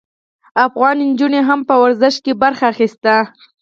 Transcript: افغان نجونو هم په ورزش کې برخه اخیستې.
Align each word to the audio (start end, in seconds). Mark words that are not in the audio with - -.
افغان 0.65 0.97
نجونو 1.09 1.39
هم 1.49 1.59
په 1.69 1.75
ورزش 1.83 2.15
کې 2.23 2.39
برخه 2.43 2.63
اخیستې. 2.73 3.15